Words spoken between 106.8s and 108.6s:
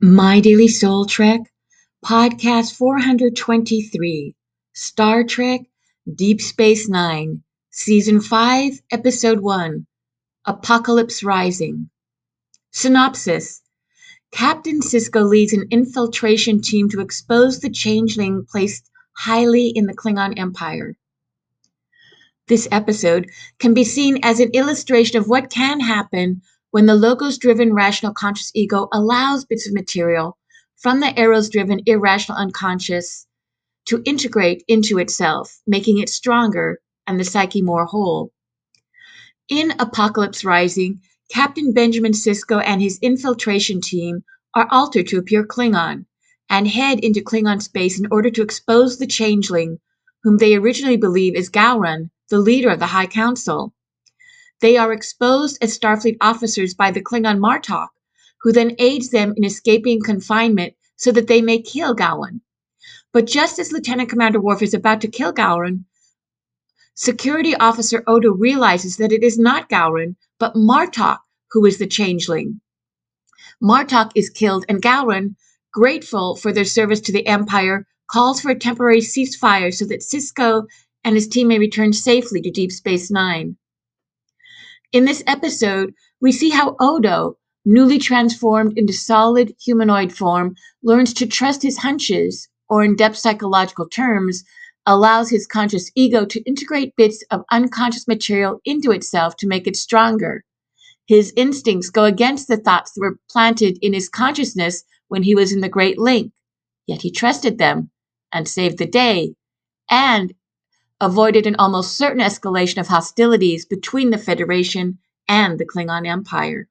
yet he trusted them and